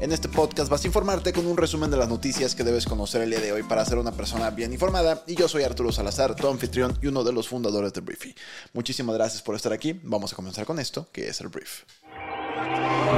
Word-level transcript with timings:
En 0.00 0.12
este 0.12 0.28
podcast 0.28 0.70
vas 0.70 0.84
a 0.84 0.86
informarte 0.86 1.32
con 1.32 1.44
un 1.44 1.56
resumen 1.56 1.90
de 1.90 1.96
las 1.96 2.08
noticias 2.08 2.54
que 2.54 2.62
debes 2.62 2.86
conocer 2.86 3.20
el 3.20 3.30
día 3.30 3.40
de 3.40 3.50
hoy 3.50 3.64
para 3.64 3.84
ser 3.84 3.98
una 3.98 4.12
persona 4.12 4.48
bien 4.50 4.72
informada. 4.72 5.24
Y 5.26 5.34
yo 5.34 5.48
soy 5.48 5.64
Arturo 5.64 5.90
Salazar, 5.90 6.36
tu 6.36 6.46
anfitrión 6.46 6.96
y 7.02 7.08
uno 7.08 7.24
de 7.24 7.32
los 7.32 7.48
fundadores 7.48 7.92
de 7.92 8.00
Briefy. 8.00 8.32
Muchísimas 8.72 9.16
gracias 9.16 9.42
por 9.42 9.56
estar 9.56 9.72
aquí. 9.72 9.98
Vamos 10.04 10.32
a 10.32 10.36
comenzar 10.36 10.66
con 10.66 10.78
esto, 10.78 11.08
que 11.10 11.28
es 11.28 11.40
el 11.40 11.48
Brief. 11.48 11.82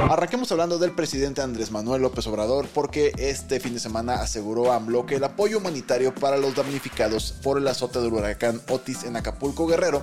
Arranquemos 0.09 0.51
hablando 0.51 0.77
del 0.77 0.91
presidente 0.91 1.41
Andrés 1.41 1.71
Manuel 1.71 2.01
López 2.01 2.27
Obrador 2.27 2.67
porque 2.73 3.13
este 3.17 3.61
fin 3.61 3.73
de 3.73 3.79
semana 3.79 4.15
aseguró 4.15 4.71
a 4.71 4.75
AMLO 4.75 5.05
que 5.05 5.15
el 5.15 5.23
apoyo 5.23 5.59
humanitario 5.59 6.13
para 6.13 6.35
los 6.35 6.53
damnificados 6.53 7.33
por 7.41 7.57
el 7.57 7.67
azote 7.67 8.01
del 8.01 8.11
huracán 8.11 8.61
Otis 8.69 9.05
en 9.05 9.15
Acapulco 9.15 9.67
Guerrero 9.67 10.01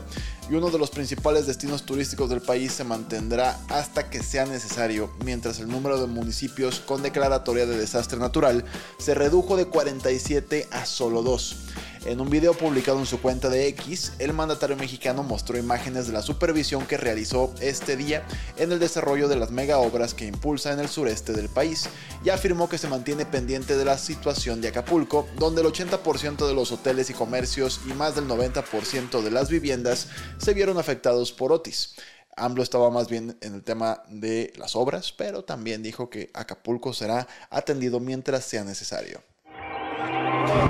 y 0.49 0.55
uno 0.55 0.71
de 0.71 0.79
los 0.79 0.91
principales 0.91 1.47
destinos 1.47 1.83
turísticos 1.83 2.31
del 2.31 2.41
país 2.41 2.73
se 2.73 2.85
mantendrá 2.85 3.59
hasta 3.69 4.09
que 4.09 4.23
sea 4.23 4.47
necesario, 4.47 5.11
mientras 5.25 5.61
el 5.61 5.69
número 5.69 6.01
de 6.01 6.07
municipios 6.07 6.81
con 6.81 7.03
declaratoria 7.03 7.67
de 7.67 7.77
desastre 7.77 8.19
natural 8.19 8.65
se 8.99 9.15
redujo 9.15 9.59
de 9.59 9.67
47 9.67 10.69
a 10.71 10.87
solo 10.87 11.23
2. 11.23 11.68
En 12.05 12.21
un 12.21 12.31
video 12.31 12.55
publicado 12.55 12.99
en 13.01 13.07
su 13.07 13.21
cuenta 13.21 13.49
de 13.49 13.67
X, 13.69 14.13
el 14.19 14.33
mandatario 14.33 14.77
mexicano 14.77 15.23
mostró 15.23 15.59
imágenes 15.59 16.07
de 16.07 16.13
la 16.13 16.23
supervisión 16.23 16.87
que 16.87 16.97
realizó 16.97 17.53
este 17.61 17.97
día 17.97 18.25
en 18.57 18.71
el 18.71 18.79
desarrollo 18.79 19.29
de 19.29 19.37
las 19.37 19.51
mega 19.51 19.79
obras 19.79 20.15
que 20.15 20.25
impulsa 20.27 20.73
en 20.73 20.79
el 20.79 20.89
sureste 20.89 21.33
del 21.33 21.49
país 21.49 21.89
y 22.25 22.31
afirmó 22.31 22.69
que 22.69 22.79
se 22.79 22.89
mantiene 22.89 23.27
pendiente 23.27 23.77
de 23.77 23.85
la 23.85 23.99
situación 23.99 24.61
de 24.61 24.69
Acapulco, 24.69 25.27
donde 25.39 25.61
el 25.61 25.67
80% 25.67 26.47
de 26.47 26.55
los 26.55 26.71
hoteles 26.73 27.11
y 27.11 27.15
comercios 27.15 27.81
y 27.87 27.93
más 27.93 28.15
del 28.15 28.29
90% 28.29 29.21
de 29.21 29.31
las 29.31 29.51
viviendas 29.51 30.09
se 30.39 30.55
vieron 30.55 30.79
afectados 30.79 31.33
por 31.33 31.53
Otis. 31.53 31.97
AMLO 32.37 32.63
estaba 32.63 32.91
más 32.91 33.09
bien 33.09 33.37
en 33.41 33.55
el 33.55 33.63
tema 33.65 34.03
de 34.09 34.53
las 34.57 34.77
obras, 34.77 35.13
pero 35.13 35.45
también 35.45 35.83
dijo 35.83 36.09
que 36.09 36.31
Acapulco 36.33 36.93
será 36.93 37.27
atendido 37.51 37.99
mientras 37.99 38.45
sea 38.45 38.63
necesario. 38.63 39.21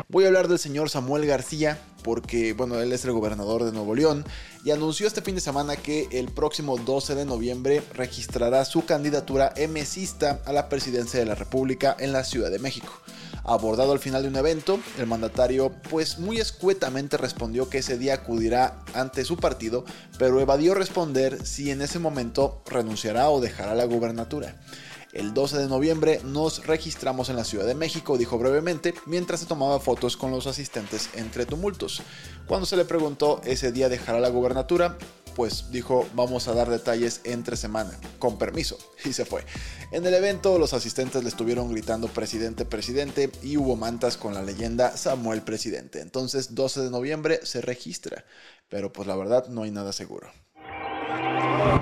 Voy 0.07 0.25
a 0.25 0.29
hablar 0.29 0.49
del 0.49 0.59
señor 0.59 0.91
Samuel 0.91 1.27
García, 1.27 1.79
porque 2.03 2.53
bueno, 2.53 2.79
él 2.81 2.93
es 2.93 3.05
el 3.05 3.13
gobernador 3.13 3.65
de 3.65 3.73
Nuevo 3.73 3.95
León 3.95 4.25
y 4.65 4.71
anunció 4.71 5.07
este 5.07 5.23
fin 5.23 5.35
de 5.35 5.41
semana 5.41 5.77
que 5.77 6.09
el 6.13 6.29
próximo 6.29 6.77
12 6.77 7.15
de 7.15 7.25
noviembre 7.25 7.83
registrará 7.95 8.65
su 8.65 8.85
candidatura 8.85 9.53
emesista 9.57 10.41
a 10.45 10.53
la 10.53 10.69
presidencia 10.69 11.19
de 11.19 11.27
la 11.27 11.35
República 11.35 11.97
en 11.99 12.13
la 12.13 12.25
Ciudad 12.25 12.51
de 12.51 12.59
México. 12.59 12.93
Abordado 13.45 13.93
al 13.93 13.99
final 13.99 14.23
de 14.23 14.29
un 14.29 14.37
evento, 14.37 14.79
el 14.99 15.07
mandatario 15.07 15.73
pues 15.91 16.19
muy 16.19 16.39
escuetamente 16.39 17.17
respondió 17.17 17.69
que 17.69 17.79
ese 17.79 17.97
día 17.97 18.15
acudirá 18.15 18.85
ante 18.95 19.25
su 19.25 19.37
partido, 19.37 19.85
pero 20.19 20.41
evadió 20.41 20.75
responder 20.75 21.47
si 21.47 21.71
en 21.71 21.81
ese 21.81 21.99
momento 21.99 22.63
renunciará 22.67 23.31
o 23.31 23.41
dejará 23.41 23.75
la 23.75 23.85
gubernatura. 23.85 24.55
El 25.13 25.33
12 25.33 25.57
de 25.57 25.69
noviembre 25.69 26.21
nos 26.23 26.67
registramos 26.67 27.31
en 27.31 27.37
la 27.37 27.45
Ciudad 27.45 27.67
de 27.67 27.75
México, 27.75 28.19
dijo 28.19 28.39
brevemente, 28.39 28.93
mientras 29.07 29.41
se 29.41 29.47
tomaba 29.47 29.81
fotos 29.81 30.19
con 30.19 30.31
los 30.31 30.47
asistentes 30.47 31.09
entre 31.15 31.47
tumultos. 31.47 32.03
Cuando 32.47 32.67
se 32.67 32.77
le 32.77 32.85
preguntó 32.85 33.41
ese 33.45 33.73
día 33.73 33.89
dejará 33.89 34.21
la 34.21 34.29
gubernatura, 34.29 34.99
pues 35.35 35.71
dijo 35.71 36.07
vamos 36.15 36.49
a 36.49 36.53
dar 36.53 36.69
detalles 36.69 37.21
entre 37.25 37.57
semana, 37.57 37.97
con 38.19 38.39
permiso, 38.39 38.77
y 39.05 39.15
se 39.15 39.25
fue. 39.25 39.45
En 39.93 40.05
el 40.05 40.13
evento 40.13 40.59
los 40.59 40.75
asistentes 40.75 41.23
le 41.23 41.31
estuvieron 41.31 41.71
gritando 41.73 42.09
presidente, 42.09 42.67
presidente 42.67 43.31
y 43.43 43.57
hubo 43.57 43.77
mantas 43.77 44.19
con 44.19 44.35
la 44.35 44.43
leyenda 44.43 44.97
Samuel 44.97 45.43
presidente. 45.43 46.01
Entonces 46.01 46.55
12 46.55 46.83
de 46.83 46.91
noviembre 46.91 47.41
se 47.45 47.63
registra, 47.63 48.27
pero 48.69 48.93
pues 48.93 49.09
la 49.09 49.17
verdad 49.17 49.47
no 49.49 49.63
hay 49.63 49.71
nada 49.71 49.93
seguro. 49.93 50.29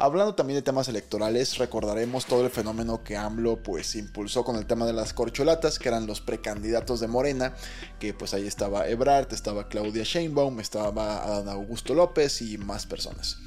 Hablando 0.01 0.35
también 0.35 0.59
de 0.59 0.63
temas 0.63 0.89
electorales, 0.89 1.59
recordaremos 1.59 2.27
todo 2.27 2.45
el 2.45 2.51
fenómeno 2.51 3.03
que 3.03 3.17
AMLO 3.17 3.63
pues 3.63 3.95
impulsó 3.95 4.45
con 4.45 4.57
el 4.57 4.67
tema 4.67 4.87
de 4.87 4.93
las 4.93 5.13
corcholatas, 5.13 5.79
que 5.79 5.89
eran 5.89 6.07
los 6.07 6.21
precandidatos 6.21 7.01
de 7.01 7.09
Morena, 7.09 7.55
que 7.99 8.15
pues 8.15 8.35
ahí 8.35 8.47
estaba 8.47 8.89
Ebrard, 8.89 9.33
estaba 9.33 9.69
Claudia 9.69 10.05
Sheinbaum, 10.05 10.61
estaba 10.61 11.25
Adán 11.25 11.49
Augusto 11.49 11.95
López 11.95 12.43
y 12.43 12.59
más 12.59 12.87
personas. 12.87 13.39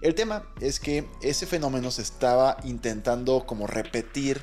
El 0.00 0.14
tema 0.14 0.44
es 0.60 0.80
que 0.80 1.08
ese 1.22 1.46
fenómeno 1.46 1.90
se 1.90 2.02
estaba 2.02 2.56
intentando 2.64 3.44
como 3.44 3.66
repetir 3.66 4.42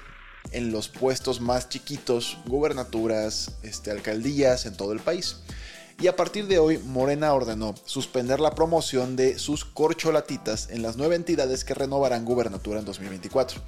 en 0.52 0.72
los 0.72 0.90
puestos 0.90 1.42
más 1.42 1.70
chiquitos, 1.70 2.38
gubernaturas, 2.46 3.58
este, 3.64 3.90
alcaldías 3.90 4.66
en 4.66 4.78
todo 4.78 4.92
el 4.92 5.00
país 5.00 5.38
y 6.00 6.08
a 6.08 6.16
partir 6.16 6.48
de 6.48 6.60
hoy 6.60 6.78
Morena 6.78 7.34
ordenó 7.34 7.74
suspender 7.86 8.40
la 8.40 8.52
promoción 8.52 9.16
de 9.16 9.40
sus 9.40 9.66
corcholatitas 9.66 10.70
en 10.70 10.82
las 10.82 10.98
nueve 10.98 11.16
entidades 11.16 11.64
que 11.64 11.74
renovarán 11.74 12.26
gubernatura 12.26 12.80
en 12.80 12.86
2024 12.86 13.62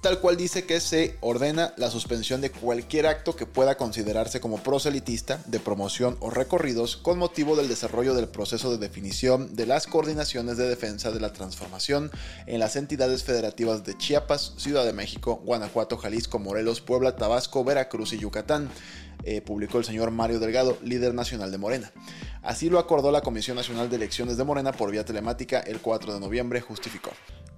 tal 0.00 0.20
cual 0.20 0.36
dice 0.36 0.64
que 0.64 0.80
se 0.80 1.16
ordena 1.20 1.74
la 1.76 1.90
suspensión 1.90 2.40
de 2.40 2.50
cualquier 2.50 3.06
acto 3.06 3.36
que 3.36 3.46
pueda 3.46 3.76
considerarse 3.76 4.40
como 4.40 4.62
proselitista, 4.62 5.42
de 5.46 5.60
promoción 5.60 6.16
o 6.20 6.30
recorridos 6.30 6.96
con 6.96 7.18
motivo 7.18 7.54
del 7.54 7.68
desarrollo 7.68 8.14
del 8.14 8.28
proceso 8.28 8.70
de 8.70 8.78
definición 8.78 9.54
de 9.54 9.66
las 9.66 9.86
coordinaciones 9.86 10.56
de 10.56 10.68
defensa 10.68 11.10
de 11.10 11.20
la 11.20 11.32
transformación 11.32 12.10
en 12.46 12.60
las 12.60 12.76
entidades 12.76 13.24
federativas 13.24 13.84
de 13.84 13.96
Chiapas, 13.96 14.54
Ciudad 14.56 14.84
de 14.84 14.92
México, 14.92 15.42
Guanajuato, 15.44 15.98
Jalisco, 15.98 16.38
Morelos, 16.38 16.80
Puebla, 16.80 17.16
Tabasco, 17.16 17.64
Veracruz 17.64 18.12
y 18.14 18.18
Yucatán. 18.18 18.70
Eh, 19.24 19.40
publicó 19.42 19.78
el 19.78 19.84
señor 19.84 20.10
Mario 20.10 20.40
Delgado, 20.40 20.78
líder 20.82 21.14
nacional 21.14 21.50
de 21.50 21.58
Morena. 21.58 21.92
Así 22.42 22.70
lo 22.70 22.78
acordó 22.78 23.10
la 23.10 23.20
Comisión 23.20 23.56
Nacional 23.56 23.90
de 23.90 23.96
Elecciones 23.96 24.36
de 24.36 24.44
Morena 24.44 24.72
por 24.72 24.90
vía 24.90 25.04
telemática 25.04 25.60
el 25.60 25.80
4 25.80 26.14
de 26.14 26.20
noviembre, 26.20 26.60
justificó. 26.60 27.10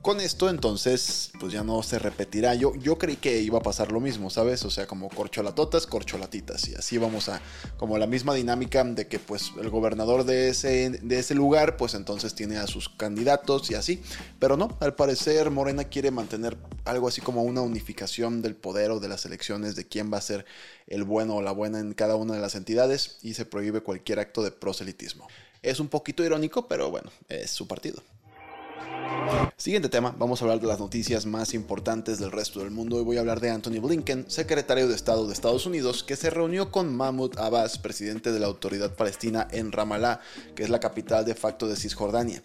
Con 0.02 0.20
esto 0.20 0.50
entonces 0.50 1.30
pues 1.38 1.52
ya 1.52 1.62
no 1.62 1.80
se 1.84 2.00
repetirá. 2.00 2.56
Yo, 2.56 2.74
yo 2.74 2.98
creí 2.98 3.14
que 3.14 3.40
iba 3.40 3.58
a 3.58 3.62
pasar 3.62 3.92
lo 3.92 4.00
mismo, 4.00 4.30
¿sabes? 4.30 4.64
O 4.64 4.70
sea, 4.70 4.88
como 4.88 5.08
corcholatotas, 5.08 5.86
corcholatitas. 5.86 6.68
Y 6.68 6.74
así 6.74 6.98
vamos 6.98 7.28
a, 7.28 7.40
como 7.76 7.96
la 7.98 8.08
misma 8.08 8.34
dinámica 8.34 8.82
de 8.82 9.06
que 9.06 9.20
pues 9.20 9.52
el 9.60 9.70
gobernador 9.70 10.24
de 10.24 10.48
ese, 10.48 10.90
de 10.90 11.18
ese 11.20 11.36
lugar 11.36 11.76
pues 11.76 11.94
entonces 11.94 12.34
tiene 12.34 12.56
a 12.56 12.66
sus 12.66 12.88
candidatos 12.88 13.70
y 13.70 13.76
así. 13.76 14.02
Pero 14.40 14.56
no, 14.56 14.76
al 14.80 14.96
parecer 14.96 15.52
Morena 15.52 15.84
quiere 15.84 16.10
mantener 16.10 16.58
algo 16.84 17.06
así 17.06 17.20
como 17.20 17.44
una 17.44 17.60
unificación 17.60 18.42
del 18.42 18.56
poder 18.56 18.90
o 18.90 18.98
de 18.98 19.06
las 19.06 19.24
elecciones 19.24 19.76
de 19.76 19.86
quién 19.86 20.12
va 20.12 20.18
a 20.18 20.22
ser 20.22 20.44
el 20.86 21.04
bueno 21.04 21.36
o 21.36 21.42
la 21.42 21.52
buena 21.52 21.80
en 21.80 21.94
cada 21.94 22.16
una 22.16 22.34
de 22.34 22.40
las 22.40 22.54
entidades 22.54 23.18
y 23.22 23.34
se 23.34 23.44
prohíbe 23.44 23.82
cualquier 23.82 24.18
acto 24.18 24.42
de 24.42 24.50
proselitismo. 24.50 25.28
Es 25.62 25.80
un 25.80 25.88
poquito 25.88 26.24
irónico, 26.24 26.66
pero 26.66 26.90
bueno, 26.90 27.10
es 27.28 27.50
su 27.50 27.68
partido. 27.68 28.02
Siguiente 29.56 29.88
tema, 29.88 30.14
vamos 30.18 30.40
a 30.40 30.44
hablar 30.44 30.60
de 30.60 30.66
las 30.66 30.80
noticias 30.80 31.24
más 31.24 31.54
importantes 31.54 32.18
del 32.18 32.32
resto 32.32 32.60
del 32.60 32.72
mundo 32.72 33.00
y 33.00 33.04
voy 33.04 33.16
a 33.16 33.20
hablar 33.20 33.38
de 33.38 33.50
Anthony 33.50 33.80
Blinken, 33.80 34.24
secretario 34.28 34.88
de 34.88 34.96
Estado 34.96 35.26
de 35.26 35.32
Estados 35.32 35.66
Unidos, 35.66 36.02
que 36.02 36.16
se 36.16 36.30
reunió 36.30 36.72
con 36.72 36.94
Mahmoud 36.96 37.38
Abbas, 37.38 37.78
presidente 37.78 38.32
de 38.32 38.40
la 38.40 38.46
Autoridad 38.46 38.94
Palestina 38.94 39.46
en 39.52 39.70
Ramallah, 39.70 40.20
que 40.56 40.64
es 40.64 40.70
la 40.70 40.80
capital 40.80 41.24
de 41.24 41.36
facto 41.36 41.68
de 41.68 41.76
Cisjordania. 41.76 42.42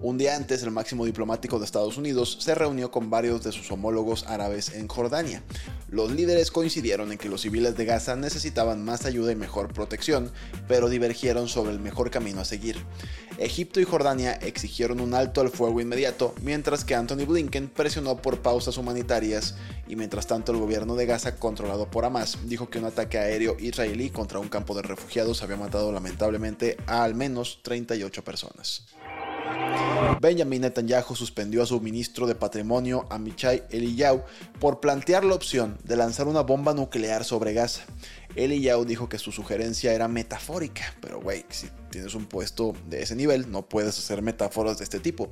Un 0.00 0.16
día 0.16 0.36
antes, 0.36 0.62
el 0.62 0.70
máximo 0.70 1.04
diplomático 1.04 1.58
de 1.58 1.64
Estados 1.64 1.98
Unidos 1.98 2.38
se 2.40 2.54
reunió 2.54 2.90
con 2.90 3.10
varios 3.10 3.42
de 3.42 3.52
sus 3.52 3.70
homólogos 3.72 4.24
árabes 4.28 4.72
en 4.72 4.86
Jordania. 4.88 5.42
Los 5.90 6.12
líderes 6.12 6.50
coincidieron 6.52 7.10
en 7.10 7.18
que 7.18 7.28
los 7.28 7.40
civiles 7.40 7.76
de 7.76 7.84
Gaza 7.84 8.14
necesitaban 8.14 8.84
más 8.84 9.04
ayuda 9.04 9.32
y 9.32 9.36
mejor 9.36 9.72
protección, 9.72 10.30
pero 10.68 10.88
divergieron 10.88 11.48
sobre 11.48 11.72
el 11.72 11.80
mejor 11.80 12.10
camino 12.10 12.40
a 12.40 12.44
seguir. 12.44 12.76
Egipto 13.38 13.80
y 13.80 13.84
Jordania 13.84 14.34
exigieron 14.34 15.00
un 15.00 15.14
alto 15.14 15.40
al 15.40 15.50
fuego 15.50 15.80
mientras 16.42 16.84
que 16.84 16.94
Anthony 16.94 17.26
Blinken 17.26 17.68
presionó 17.68 18.16
por 18.16 18.40
pausas 18.40 18.76
humanitarias 18.76 19.54
y 19.86 19.96
mientras 19.96 20.26
tanto 20.26 20.52
el 20.52 20.58
gobierno 20.58 20.94
de 20.96 21.06
Gaza, 21.06 21.36
controlado 21.36 21.90
por 21.90 22.04
Hamas, 22.04 22.38
dijo 22.44 22.70
que 22.70 22.78
un 22.78 22.84
ataque 22.84 23.18
aéreo 23.18 23.56
israelí 23.58 24.10
contra 24.10 24.38
un 24.38 24.48
campo 24.48 24.74
de 24.74 24.82
refugiados 24.82 25.42
había 25.42 25.56
matado 25.56 25.92
lamentablemente 25.92 26.76
a 26.86 27.04
al 27.04 27.14
menos 27.14 27.60
38 27.62 28.24
personas. 28.24 28.86
Benjamin 30.20 30.62
Netanyahu 30.62 31.14
suspendió 31.14 31.62
a 31.62 31.66
su 31.66 31.80
ministro 31.80 32.26
de 32.26 32.34
Patrimonio, 32.34 33.06
Amichai 33.10 33.64
Eliyahu, 33.70 34.22
por 34.58 34.80
plantear 34.80 35.24
la 35.24 35.34
opción 35.34 35.78
de 35.84 35.96
lanzar 35.96 36.28
una 36.28 36.42
bomba 36.42 36.74
nuclear 36.74 37.24
sobre 37.24 37.52
Gaza. 37.52 37.82
Eliyahu 38.36 38.84
dijo 38.84 39.08
que 39.08 39.18
su 39.18 39.32
sugerencia 39.32 39.92
era 39.92 40.08
metafórica, 40.08 40.94
pero 41.00 41.20
güey, 41.20 41.44
si 41.48 41.68
tienes 41.90 42.14
un 42.14 42.26
puesto 42.26 42.74
de 42.88 43.02
ese 43.02 43.16
nivel, 43.16 43.50
no 43.50 43.62
puedes 43.62 43.98
hacer 43.98 44.22
metáforas 44.22 44.78
de 44.78 44.84
este 44.84 45.00
tipo. 45.00 45.30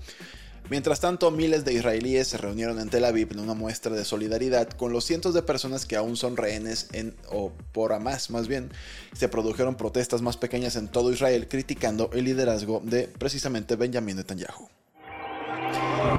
Mientras 0.70 1.00
tanto, 1.00 1.30
miles 1.30 1.64
de 1.64 1.72
israelíes 1.72 2.28
se 2.28 2.36
reunieron 2.36 2.78
en 2.78 2.90
Tel 2.90 3.06
Aviv 3.06 3.32
en 3.32 3.40
una 3.40 3.54
muestra 3.54 3.94
de 3.96 4.04
solidaridad 4.04 4.68
con 4.68 4.92
los 4.92 5.04
cientos 5.04 5.32
de 5.32 5.42
personas 5.42 5.86
que 5.86 5.96
aún 5.96 6.16
son 6.16 6.36
rehenes 6.36 6.88
en, 6.92 7.16
o 7.30 7.52
por 7.72 7.94
Hamas 7.94 8.28
más 8.28 8.48
bien. 8.48 8.70
Se 9.14 9.28
produjeron 9.28 9.76
protestas 9.76 10.20
más 10.20 10.36
pequeñas 10.36 10.76
en 10.76 10.88
todo 10.88 11.10
Israel 11.10 11.48
criticando 11.48 12.10
el 12.12 12.24
liderazgo 12.24 12.82
de 12.84 13.08
precisamente 13.08 13.76
Benjamin 13.76 14.16
Netanyahu. 14.16 14.77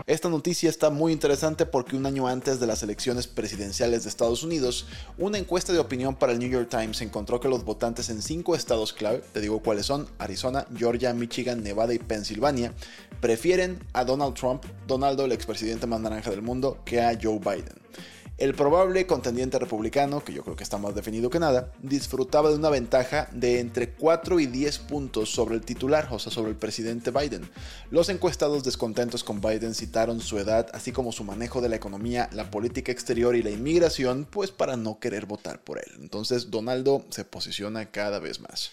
Esta 0.09 0.27
noticia 0.27 0.69
está 0.69 0.89
muy 0.89 1.13
interesante 1.13 1.65
porque 1.65 1.95
un 1.95 2.05
año 2.05 2.27
antes 2.27 2.59
de 2.59 2.65
las 2.65 2.81
elecciones 2.81 3.27
presidenciales 3.27 4.03
de 4.03 4.09
Estados 4.09 4.43
Unidos, 4.43 4.87
una 5.17 5.37
encuesta 5.37 5.71
de 5.71 5.79
opinión 5.79 6.15
para 6.15 6.31
el 6.31 6.39
New 6.39 6.49
York 6.49 6.67
Times 6.67 7.01
encontró 7.01 7.39
que 7.39 7.47
los 7.47 7.63
votantes 7.63 8.09
en 8.09 8.21
cinco 8.21 8.55
estados 8.55 8.91
clave, 8.91 9.21
te 9.33 9.39
digo 9.39 9.59
cuáles 9.59 9.85
son, 9.85 10.07
Arizona, 10.17 10.65
Georgia, 10.75 11.13
Michigan, 11.13 11.63
Nevada 11.63 11.93
y 11.93 11.99
Pensilvania, 11.99 12.73
prefieren 13.21 13.79
a 13.93 14.03
Donald 14.03 14.33
Trump, 14.33 14.63
Donaldo 14.87 15.25
el 15.25 15.31
expresidente 15.31 15.85
más 15.85 16.01
naranja 16.01 16.31
del 16.31 16.41
mundo, 16.41 16.79
que 16.85 17.01
a 17.01 17.17
Joe 17.21 17.39
Biden. 17.39 17.79
El 18.39 18.53
probable 18.53 19.05
contendiente 19.05 19.59
republicano, 19.59 20.23
que 20.23 20.31
yo 20.31 20.43
creo 20.43 20.55
que 20.55 20.63
está 20.63 20.77
más 20.77 20.95
definido 20.95 21.29
que 21.29 21.39
nada, 21.39 21.73
disfrutaba 21.83 22.49
de 22.49 22.55
una 22.55 22.69
ventaja 22.69 23.27
de 23.33 23.59
entre 23.59 23.89
4 23.91 24.39
y 24.39 24.45
10 24.45 24.79
puntos 24.79 25.29
sobre 25.29 25.55
el 25.55 25.61
titular, 25.61 26.07
o 26.09 26.19
sea, 26.19 26.31
sobre 26.31 26.51
el 26.51 26.55
presidente 26.55 27.11
Biden. 27.11 27.51
Los 27.91 28.07
encuestados 28.07 28.63
descontentos 28.63 29.25
con 29.25 29.41
Biden 29.41 29.75
citaron 29.75 30.21
su 30.21 30.39
edad, 30.39 30.69
así 30.73 30.93
como 30.93 31.11
su 31.11 31.25
manejo 31.25 31.59
de 31.59 31.67
la 31.67 31.75
economía, 31.75 32.29
la 32.31 32.49
política 32.49 32.93
exterior 32.93 33.35
y 33.35 33.43
la 33.43 33.49
inmigración, 33.49 34.25
pues 34.29 34.51
para 34.51 34.77
no 34.77 34.99
querer 34.99 35.25
votar 35.25 35.61
por 35.61 35.77
él. 35.77 35.91
Entonces, 35.99 36.49
Donaldo 36.49 37.03
se 37.09 37.25
posiciona 37.25 37.91
cada 37.91 38.19
vez 38.19 38.39
más. 38.39 38.71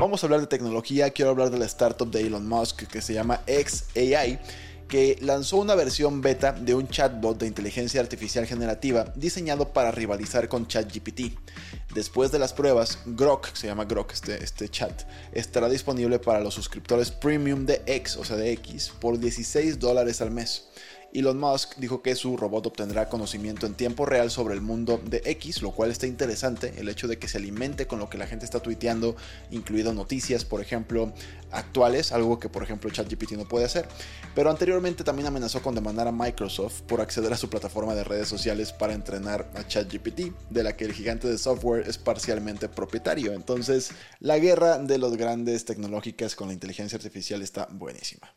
Vamos 0.00 0.24
a 0.24 0.26
hablar 0.26 0.40
de 0.40 0.48
tecnología, 0.48 1.10
quiero 1.10 1.30
hablar 1.30 1.50
de 1.50 1.58
la 1.58 1.66
startup 1.66 2.10
de 2.10 2.22
Elon 2.22 2.48
Musk 2.48 2.88
que 2.88 3.00
se 3.00 3.14
llama 3.14 3.42
XAI 3.46 4.40
que 4.88 5.18
lanzó 5.20 5.56
una 5.56 5.74
versión 5.74 6.20
beta 6.20 6.52
de 6.52 6.74
un 6.74 6.88
chatbot 6.88 7.38
de 7.38 7.46
inteligencia 7.46 8.00
artificial 8.00 8.46
generativa 8.46 9.12
diseñado 9.16 9.72
para 9.72 9.90
rivalizar 9.90 10.48
con 10.48 10.66
ChatGPT. 10.66 11.36
Después 11.94 12.30
de 12.30 12.38
las 12.38 12.52
pruebas, 12.52 12.98
Grok, 13.06 13.54
se 13.54 13.66
llama 13.66 13.84
Grok 13.84 14.12
este, 14.12 14.42
este 14.42 14.68
chat, 14.68 15.02
estará 15.32 15.68
disponible 15.68 16.18
para 16.18 16.40
los 16.40 16.54
suscriptores 16.54 17.10
premium 17.10 17.64
de 17.64 17.82
X, 17.86 18.16
o 18.16 18.24
sea 18.24 18.36
de 18.36 18.52
X, 18.52 18.92
por 19.00 19.18
16 19.18 19.78
dólares 19.78 20.20
al 20.20 20.30
mes. 20.30 20.68
Elon 21.12 21.38
Musk 21.38 21.76
dijo 21.76 22.02
que 22.02 22.14
su 22.14 22.36
robot 22.36 22.66
obtendrá 22.66 23.08
conocimiento 23.08 23.66
en 23.66 23.74
tiempo 23.74 24.04
real 24.04 24.30
sobre 24.30 24.54
el 24.54 24.60
mundo 24.60 25.00
de 25.04 25.22
X, 25.24 25.62
lo 25.62 25.70
cual 25.70 25.90
está 25.90 26.06
interesante, 26.06 26.74
el 26.76 26.88
hecho 26.88 27.08
de 27.08 27.18
que 27.18 27.28
se 27.28 27.38
alimente 27.38 27.86
con 27.86 27.98
lo 27.98 28.10
que 28.10 28.18
la 28.18 28.26
gente 28.26 28.44
está 28.44 28.60
tuiteando, 28.60 29.16
incluido 29.50 29.94
noticias, 29.94 30.44
por 30.44 30.60
ejemplo, 30.60 31.12
actuales, 31.50 32.12
algo 32.12 32.38
que 32.38 32.48
por 32.48 32.62
ejemplo 32.62 32.90
ChatGPT 32.90 33.32
no 33.32 33.46
puede 33.46 33.64
hacer. 33.64 33.88
Pero 34.34 34.50
anteriormente 34.50 35.04
también 35.04 35.28
amenazó 35.28 35.62
con 35.62 35.74
demandar 35.74 36.08
a 36.08 36.12
Microsoft 36.12 36.82
por 36.82 37.00
acceder 37.00 37.32
a 37.32 37.36
su 37.36 37.48
plataforma 37.48 37.94
de 37.94 38.04
redes 38.04 38.28
sociales 38.28 38.72
para 38.72 38.92
entrenar 38.92 39.50
a 39.54 39.66
ChatGPT, 39.66 40.32
de 40.50 40.62
la 40.62 40.76
que 40.76 40.84
el 40.84 40.92
gigante 40.92 41.28
de 41.28 41.38
software 41.38 41.88
es 41.88 41.98
parcialmente 41.98 42.68
propietario. 42.68 43.32
Entonces, 43.32 43.90
la 44.20 44.38
guerra 44.38 44.78
de 44.78 44.98
los 44.98 45.16
grandes 45.16 45.64
tecnológicas 45.64 46.36
con 46.36 46.48
la 46.48 46.54
inteligencia 46.54 46.96
artificial 46.96 47.42
está 47.42 47.68
buenísima. 47.70 48.32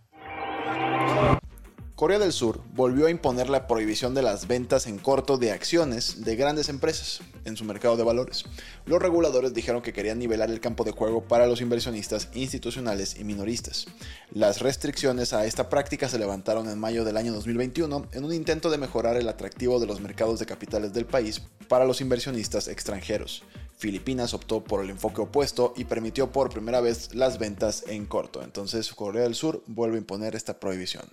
Corea 1.99 2.17
del 2.17 2.31
Sur 2.31 2.61
volvió 2.75 3.07
a 3.07 3.11
imponer 3.11 3.49
la 3.49 3.67
prohibición 3.67 4.15
de 4.15 4.21
las 4.21 4.47
ventas 4.47 4.87
en 4.87 4.99
corto 4.99 5.37
de 5.37 5.51
acciones 5.51 6.23
de 6.23 6.37
grandes 6.37 6.69
empresas 6.69 7.19
en 7.43 7.57
su 7.57 7.65
mercado 7.65 7.97
de 7.97 8.05
valores. 8.05 8.45
Los 8.85 9.01
reguladores 9.01 9.53
dijeron 9.53 9.81
que 9.81 9.91
querían 9.91 10.17
nivelar 10.17 10.49
el 10.49 10.61
campo 10.61 10.85
de 10.85 10.93
juego 10.93 11.25
para 11.25 11.45
los 11.45 11.59
inversionistas 11.59 12.29
institucionales 12.33 13.19
y 13.19 13.25
minoristas. 13.25 13.85
Las 14.31 14.61
restricciones 14.61 15.33
a 15.33 15.45
esta 15.45 15.67
práctica 15.67 16.07
se 16.07 16.19
levantaron 16.19 16.69
en 16.69 16.79
mayo 16.79 17.03
del 17.03 17.17
año 17.17 17.33
2021 17.33 18.07
en 18.13 18.23
un 18.23 18.33
intento 18.33 18.69
de 18.69 18.77
mejorar 18.77 19.17
el 19.17 19.27
atractivo 19.27 19.77
de 19.81 19.87
los 19.87 19.99
mercados 19.99 20.39
de 20.39 20.45
capitales 20.45 20.93
del 20.93 21.05
país 21.05 21.41
para 21.67 21.83
los 21.83 21.99
inversionistas 21.99 22.69
extranjeros. 22.69 23.43
Filipinas 23.77 24.33
optó 24.33 24.63
por 24.63 24.81
el 24.81 24.89
enfoque 24.89 25.19
opuesto 25.19 25.73
y 25.75 25.83
permitió 25.83 26.31
por 26.31 26.49
primera 26.49 26.79
vez 26.79 27.13
las 27.13 27.39
ventas 27.39 27.83
en 27.87 28.05
corto. 28.05 28.41
Entonces 28.41 28.93
Corea 28.93 29.23
del 29.23 29.35
Sur 29.35 29.63
vuelve 29.67 29.97
a 29.97 29.99
imponer 29.99 30.37
esta 30.37 30.61
prohibición. 30.61 31.03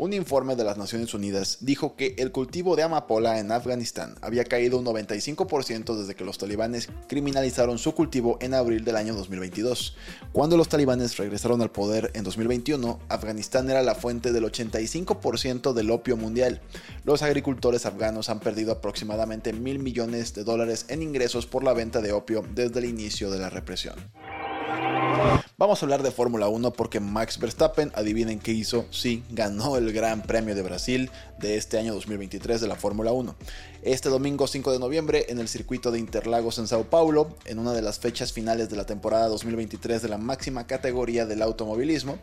Un 0.00 0.12
informe 0.12 0.54
de 0.54 0.62
las 0.62 0.78
Naciones 0.78 1.12
Unidas 1.12 1.58
dijo 1.60 1.96
que 1.96 2.14
el 2.18 2.30
cultivo 2.30 2.76
de 2.76 2.84
amapola 2.84 3.40
en 3.40 3.50
Afganistán 3.50 4.14
había 4.22 4.44
caído 4.44 4.78
un 4.78 4.84
95% 4.84 5.96
desde 5.96 6.14
que 6.14 6.24
los 6.24 6.38
talibanes 6.38 6.88
criminalizaron 7.08 7.78
su 7.78 7.96
cultivo 7.96 8.38
en 8.40 8.54
abril 8.54 8.84
del 8.84 8.94
año 8.94 9.12
2022. 9.16 9.96
Cuando 10.30 10.56
los 10.56 10.68
talibanes 10.68 11.16
regresaron 11.16 11.62
al 11.62 11.72
poder 11.72 12.12
en 12.14 12.22
2021, 12.22 13.00
Afganistán 13.08 13.68
era 13.70 13.82
la 13.82 13.96
fuente 13.96 14.30
del 14.30 14.44
85% 14.44 15.72
del 15.72 15.90
opio 15.90 16.16
mundial. 16.16 16.60
Los 17.02 17.22
agricultores 17.22 17.84
afganos 17.84 18.28
han 18.28 18.38
perdido 18.38 18.70
aproximadamente 18.70 19.52
mil 19.52 19.80
millones 19.80 20.32
de 20.32 20.44
dólares 20.44 20.86
en 20.90 21.02
ingresos 21.02 21.46
por 21.46 21.64
la 21.64 21.72
venta 21.72 22.00
de 22.00 22.12
opio 22.12 22.44
desde 22.54 22.78
el 22.78 22.84
inicio 22.84 23.32
de 23.32 23.40
la 23.40 23.50
represión. 23.50 23.96
Vamos 25.60 25.82
a 25.82 25.86
hablar 25.86 26.04
de 26.04 26.12
Fórmula 26.12 26.46
1 26.46 26.72
porque 26.72 27.00
Max 27.00 27.40
Verstappen, 27.40 27.90
adivinen 27.96 28.38
qué 28.38 28.52
hizo, 28.52 28.86
sí, 28.92 29.24
ganó 29.28 29.76
el 29.76 29.92
Gran 29.92 30.22
Premio 30.22 30.54
de 30.54 30.62
Brasil 30.62 31.10
de 31.40 31.56
este 31.56 31.78
año 31.78 31.94
2023 31.94 32.60
de 32.60 32.68
la 32.68 32.76
Fórmula 32.76 33.10
1. 33.10 33.34
Este 33.82 34.08
domingo 34.08 34.46
5 34.46 34.70
de 34.70 34.78
noviembre 34.78 35.26
en 35.30 35.40
el 35.40 35.48
circuito 35.48 35.90
de 35.90 35.98
Interlagos 35.98 36.58
en 36.58 36.68
Sao 36.68 36.84
Paulo, 36.84 37.34
en 37.44 37.58
una 37.58 37.72
de 37.72 37.82
las 37.82 37.98
fechas 37.98 38.32
finales 38.32 38.70
de 38.70 38.76
la 38.76 38.86
temporada 38.86 39.26
2023 39.26 40.00
de 40.00 40.08
la 40.08 40.16
máxima 40.16 40.68
categoría 40.68 41.26
del 41.26 41.42
automovilismo, 41.42 42.20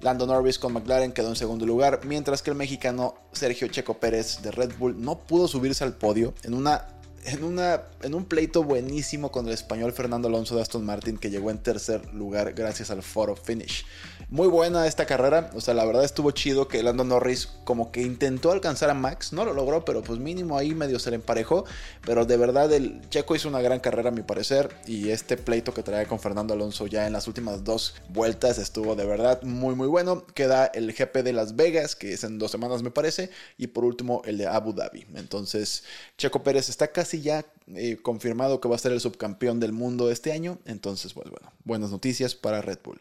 Lando 0.00 0.26
Norris 0.26 0.58
con 0.58 0.74
McLaren 0.74 1.12
quedó 1.12 1.30
en 1.30 1.36
segundo 1.36 1.64
lugar, 1.64 2.00
mientras 2.04 2.42
que 2.42 2.50
el 2.50 2.56
mexicano 2.56 3.14
Sergio 3.32 3.66
Checo 3.68 3.94
Pérez 3.94 4.42
de 4.42 4.50
Red 4.50 4.72
Bull 4.78 5.00
no 5.00 5.18
pudo 5.18 5.48
subirse 5.48 5.84
al 5.84 5.94
podio 5.94 6.34
en 6.42 6.54
una 6.54 6.86
en, 7.26 7.44
una, 7.44 7.82
en 8.02 8.14
un 8.14 8.24
pleito 8.24 8.62
buenísimo 8.62 9.30
con 9.30 9.46
el 9.46 9.52
español 9.52 9.92
Fernando 9.92 10.28
Alonso 10.28 10.54
de 10.54 10.62
Aston 10.62 10.84
Martin, 10.84 11.18
que 11.18 11.30
llegó 11.30 11.50
en 11.50 11.58
tercer 11.58 12.14
lugar 12.14 12.52
gracias 12.54 12.90
al 12.90 13.02
foro 13.02 13.36
finish. 13.36 13.84
Muy 14.28 14.48
buena 14.48 14.88
esta 14.88 15.06
carrera, 15.06 15.52
o 15.54 15.60
sea, 15.60 15.72
la 15.72 15.84
verdad 15.84 16.04
estuvo 16.04 16.32
chido 16.32 16.66
que 16.66 16.82
Lando 16.82 17.04
Norris 17.04 17.46
como 17.62 17.92
que 17.92 18.02
intentó 18.02 18.50
alcanzar 18.50 18.90
a 18.90 18.94
Max, 18.94 19.32
no 19.32 19.44
lo 19.44 19.54
logró, 19.54 19.84
pero 19.84 20.02
pues 20.02 20.18
mínimo 20.18 20.58
ahí 20.58 20.74
medio 20.74 20.98
se 20.98 21.10
le 21.10 21.16
emparejó, 21.16 21.64
pero 22.04 22.26
de 22.26 22.36
verdad 22.36 22.72
el 22.72 23.08
Checo 23.08 23.36
hizo 23.36 23.48
una 23.48 23.60
gran 23.60 23.78
carrera 23.78 24.08
a 24.08 24.12
mi 24.12 24.22
parecer 24.22 24.74
y 24.84 25.10
este 25.10 25.36
pleito 25.36 25.72
que 25.72 25.84
traía 25.84 26.08
con 26.08 26.18
Fernando 26.18 26.54
Alonso 26.54 26.88
ya 26.88 27.06
en 27.06 27.12
las 27.12 27.28
últimas 27.28 27.62
dos 27.62 27.94
vueltas 28.08 28.58
estuvo 28.58 28.96
de 28.96 29.06
verdad 29.06 29.42
muy 29.42 29.76
muy 29.76 29.86
bueno. 29.86 30.26
Queda 30.34 30.66
el 30.66 30.92
GP 30.92 31.22
de 31.22 31.32
Las 31.32 31.54
Vegas, 31.54 31.94
que 31.94 32.12
es 32.12 32.24
en 32.24 32.40
dos 32.40 32.50
semanas 32.50 32.82
me 32.82 32.90
parece, 32.90 33.30
y 33.56 33.68
por 33.68 33.84
último 33.84 34.22
el 34.24 34.38
de 34.38 34.48
Abu 34.48 34.72
Dhabi. 34.72 35.06
Entonces 35.14 35.84
Checo 36.18 36.42
Pérez 36.42 36.68
está 36.68 36.88
casi 36.88 37.20
ya 37.20 37.46
eh, 37.76 37.96
confirmado 38.02 38.60
que 38.60 38.66
va 38.68 38.74
a 38.74 38.78
ser 38.80 38.90
el 38.90 39.00
subcampeón 39.00 39.60
del 39.60 39.70
mundo 39.70 40.10
este 40.10 40.32
año, 40.32 40.58
entonces 40.64 41.14
pues 41.14 41.30
bueno, 41.30 41.52
buenas 41.62 41.92
noticias 41.92 42.34
para 42.34 42.60
Red 42.60 42.80
Bull. 42.82 43.00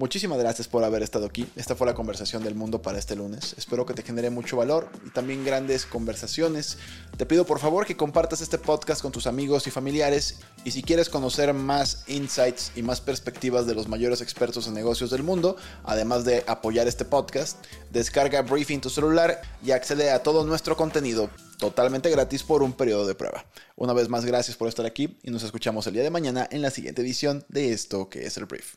Muchísimas 0.00 0.38
gracias 0.38 0.68
por 0.68 0.84
haber 0.84 1.02
estado 1.02 1.26
aquí. 1.26 1.48
Esta 1.56 1.74
fue 1.74 1.86
la 1.86 1.94
conversación 1.94 2.44
del 2.44 2.54
mundo 2.54 2.80
para 2.82 2.98
este 2.98 3.16
lunes. 3.16 3.54
Espero 3.58 3.84
que 3.84 3.94
te 3.94 4.02
genere 4.02 4.30
mucho 4.30 4.56
valor 4.56 4.88
y 5.04 5.10
también 5.10 5.44
grandes 5.44 5.86
conversaciones. 5.86 6.78
Te 7.16 7.26
pido 7.26 7.44
por 7.44 7.58
favor 7.58 7.84
que 7.84 7.96
compartas 7.96 8.40
este 8.40 8.58
podcast 8.58 9.02
con 9.02 9.10
tus 9.10 9.26
amigos 9.26 9.66
y 9.66 9.70
familiares. 9.70 10.38
Y 10.64 10.70
si 10.70 10.82
quieres 10.82 11.08
conocer 11.08 11.52
más 11.52 12.04
insights 12.06 12.72
y 12.76 12.82
más 12.82 13.00
perspectivas 13.00 13.66
de 13.66 13.74
los 13.74 13.88
mayores 13.88 14.20
expertos 14.20 14.68
en 14.68 14.74
negocios 14.74 15.10
del 15.10 15.24
mundo, 15.24 15.56
además 15.82 16.24
de 16.24 16.44
apoyar 16.46 16.86
este 16.86 17.04
podcast, 17.04 17.58
descarga 17.90 18.42
Briefing 18.42 18.80
tu 18.80 18.90
celular 18.90 19.42
y 19.64 19.72
accede 19.72 20.10
a 20.12 20.22
todo 20.22 20.44
nuestro 20.44 20.76
contenido 20.76 21.28
totalmente 21.58 22.08
gratis 22.08 22.44
por 22.44 22.62
un 22.62 22.72
periodo 22.72 23.06
de 23.06 23.16
prueba. 23.16 23.44
Una 23.74 23.92
vez 23.92 24.08
más, 24.08 24.24
gracias 24.24 24.56
por 24.56 24.68
estar 24.68 24.86
aquí 24.86 25.18
y 25.22 25.30
nos 25.30 25.42
escuchamos 25.42 25.86
el 25.88 25.94
día 25.94 26.04
de 26.04 26.10
mañana 26.10 26.46
en 26.50 26.62
la 26.62 26.70
siguiente 26.70 27.02
edición 27.02 27.44
de 27.48 27.72
esto 27.72 28.08
que 28.08 28.24
es 28.26 28.36
el 28.36 28.46
Brief. 28.46 28.76